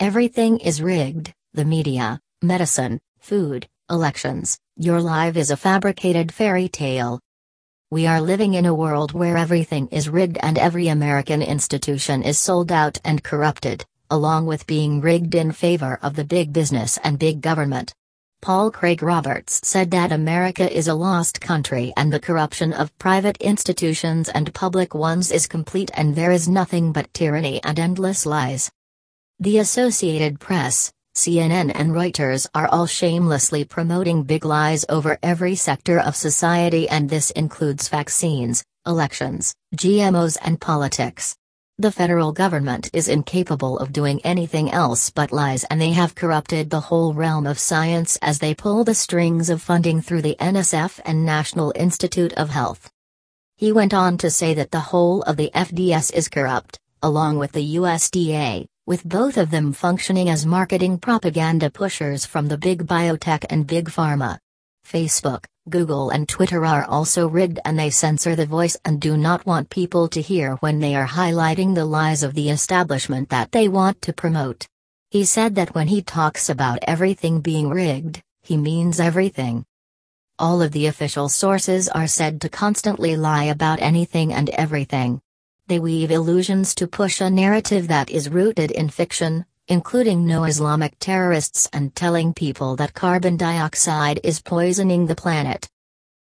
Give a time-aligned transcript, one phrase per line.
[0.00, 4.58] Everything is rigged the media, medicine, food, elections.
[4.78, 7.20] Your life is a fabricated fairy tale.
[7.90, 12.38] We are living in a world where everything is rigged and every American institution is
[12.38, 17.18] sold out and corrupted, along with being rigged in favor of the big business and
[17.18, 17.92] big government.
[18.40, 23.36] Paul Craig Roberts said that America is a lost country and the corruption of private
[23.42, 28.70] institutions and public ones is complete and there is nothing but tyranny and endless lies.
[29.42, 35.98] The Associated Press, CNN and Reuters are all shamelessly promoting big lies over every sector
[35.98, 41.38] of society and this includes vaccines, elections, GMOs and politics.
[41.78, 46.68] The federal government is incapable of doing anything else but lies and they have corrupted
[46.68, 51.00] the whole realm of science as they pull the strings of funding through the NSF
[51.06, 52.90] and National Institute of Health.
[53.56, 57.52] He went on to say that the whole of the FDS is corrupt, along with
[57.52, 63.44] the USDA, with both of them functioning as marketing propaganda pushers from the big biotech
[63.50, 64.38] and big pharma.
[64.86, 69.46] Facebook, Google, and Twitter are also rigged and they censor the voice and do not
[69.46, 73.68] want people to hear when they are highlighting the lies of the establishment that they
[73.68, 74.66] want to promote.
[75.10, 79.64] He said that when he talks about everything being rigged, he means everything.
[80.38, 85.20] All of the official sources are said to constantly lie about anything and everything.
[85.70, 90.98] They weave illusions to push a narrative that is rooted in fiction, including no Islamic
[90.98, 95.68] terrorists and telling people that carbon dioxide is poisoning the planet.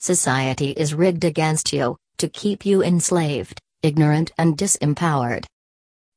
[0.00, 5.46] Society is rigged against you, to keep you enslaved, ignorant and disempowered.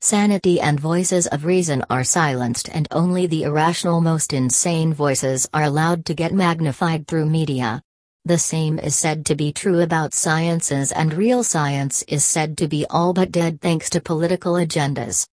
[0.01, 5.63] Sanity and voices of reason are silenced and only the irrational most insane voices are
[5.63, 7.81] allowed to get magnified through media.
[8.27, 12.67] The same is said to be true about sciences and real science is said to
[12.67, 15.27] be all but dead thanks to political agendas.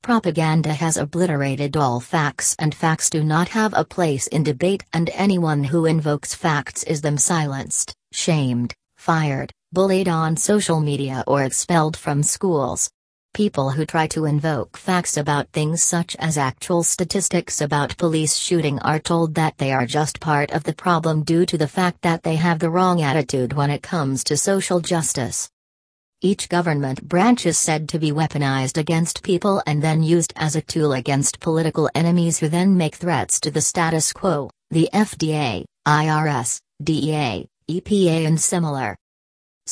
[0.00, 5.10] Propaganda has obliterated all facts and facts do not have a place in debate and
[5.12, 11.96] anyone who invokes facts is them silenced, shamed, fired, bullied on social media or expelled
[11.96, 12.88] from schools.
[13.32, 18.80] People who try to invoke facts about things such as actual statistics about police shooting
[18.80, 22.24] are told that they are just part of the problem due to the fact that
[22.24, 25.48] they have the wrong attitude when it comes to social justice.
[26.20, 30.60] Each government branch is said to be weaponized against people and then used as a
[30.60, 36.60] tool against political enemies who then make threats to the status quo, the FDA, IRS,
[36.82, 38.96] DEA, EPA and similar.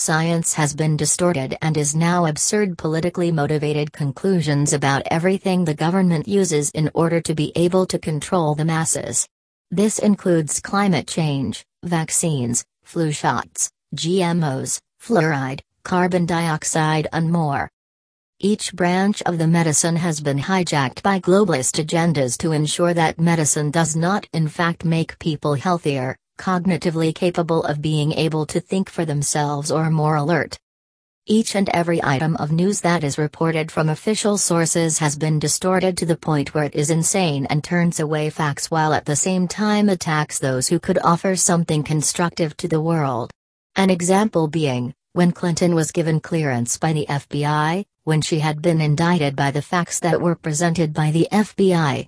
[0.00, 6.28] Science has been distorted and is now absurd politically motivated conclusions about everything the government
[6.28, 9.26] uses in order to be able to control the masses.
[9.72, 17.68] This includes climate change, vaccines, flu shots, GMOs, fluoride, carbon dioxide and more.
[18.38, 23.72] Each branch of the medicine has been hijacked by globalist agendas to ensure that medicine
[23.72, 29.04] does not in fact make people healthier, cognitively capable of being able to think for
[29.04, 30.58] themselves or more alert.
[31.26, 35.98] Each and every item of news that is reported from official sources has been distorted
[35.98, 39.46] to the point where it is insane and turns away facts while at the same
[39.46, 43.30] time attacks those who could offer something constructive to the world.
[43.76, 48.80] An example being, when Clinton was given clearance by the FBI, when she had been
[48.80, 52.06] indicted by the facts that were presented by the FBI,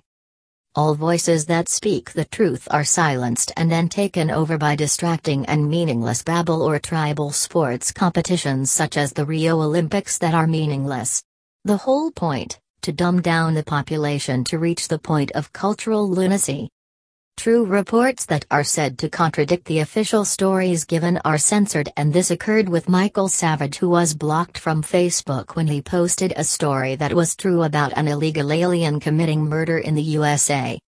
[0.73, 5.69] all voices that speak the truth are silenced and then taken over by distracting and
[5.69, 11.21] meaningless babble or tribal sports competitions such as the Rio Olympics that are meaningless.
[11.65, 16.69] The whole point, to dumb down the population to reach the point of cultural lunacy.
[17.37, 22.29] True reports that are said to contradict the official stories given are censored, and this
[22.29, 27.13] occurred with Michael Savage, who was blocked from Facebook when he posted a story that
[27.13, 30.79] was true about an illegal alien committing murder in the USA.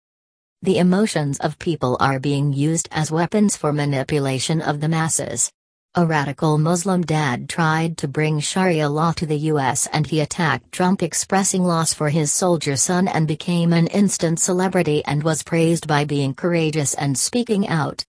[0.61, 5.51] The emotions of people are being used as weapons for manipulation of the masses.
[5.95, 10.71] A radical Muslim dad tried to bring Sharia law to the US and he attacked
[10.71, 15.87] Trump expressing loss for his soldier son and became an instant celebrity and was praised
[15.87, 18.03] by being courageous and speaking out.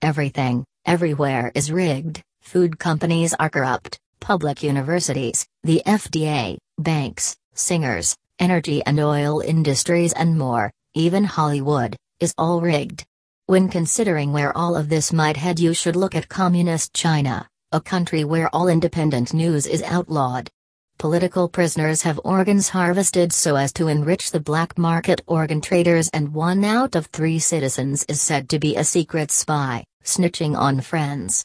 [0.00, 8.80] Everything, everywhere is rigged, food companies are corrupt, public universities, the FDA, banks, singers, energy
[8.86, 13.07] and oil industries and more, even Hollywood, is all rigged.
[13.48, 17.80] When considering where all of this might head, you should look at Communist China, a
[17.80, 20.50] country where all independent news is outlawed.
[20.98, 26.34] Political prisoners have organs harvested so as to enrich the black market organ traders, and
[26.34, 31.42] one out of three citizens is said to be a secret spy, snitching on friends.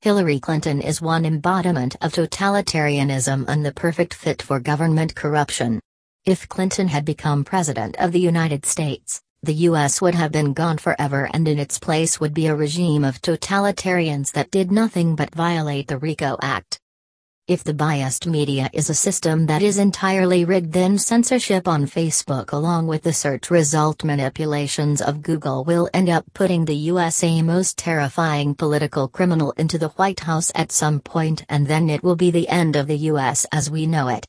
[0.00, 5.80] Hillary Clinton is one embodiment of totalitarianism and the perfect fit for government corruption.
[6.24, 10.76] If Clinton had become President of the United States, the US would have been gone
[10.76, 15.34] forever and in its place would be a regime of totalitarians that did nothing but
[15.34, 16.80] violate the RICO Act.
[17.46, 22.50] If the biased media is a system that is entirely rigged, then censorship on Facebook,
[22.50, 27.78] along with the search result manipulations of Google, will end up putting the USA most
[27.78, 32.32] terrifying political criminal into the White House at some point, and then it will be
[32.32, 34.24] the end of the US as we know it.